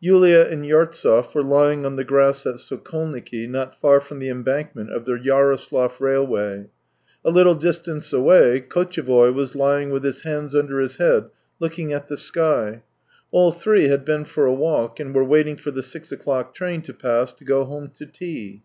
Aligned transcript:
Yulia 0.00 0.48
and 0.48 0.64
Yartsev 0.64 1.34
were 1.34 1.42
lying 1.42 1.84
on 1.84 1.96
the 1.96 2.04
grass 2.04 2.46
at 2.46 2.54
Sokolniki 2.54 3.46
not 3.46 3.78
far 3.82 4.00
from 4.00 4.18
the 4.18 4.30
embankment 4.30 4.88
of 4.90 5.04
the 5.04 5.12
Yaroslav 5.12 6.00
rail 6.00 6.26
way; 6.26 6.70
a 7.22 7.30
little 7.30 7.54
distance 7.54 8.10
away 8.10 8.62
Kotchevoy 8.66 9.34
was 9.34 9.54
lying 9.54 9.90
with 9.90 10.02
his 10.02 10.22
hands 10.22 10.54
under 10.54 10.80
his 10.80 10.96
head, 10.96 11.24
looking 11.60 11.92
at 11.92 12.06
the 12.08 12.16
sky. 12.16 12.82
All 13.30 13.52
three 13.52 13.88
had 13.88 14.06
been 14.06 14.24
for 14.24 14.46
a 14.46 14.54
walk, 14.54 14.98
and 14.98 15.14
were 15.14 15.22
waiting 15.22 15.56
for 15.58 15.70
the 15.70 15.82
six 15.82 16.10
o'clock 16.10 16.54
train 16.54 16.80
to 16.80 16.94
pass 16.94 17.34
to 17.34 17.44
go 17.44 17.64
home 17.64 17.90
to 17.98 18.06
tea. 18.06 18.62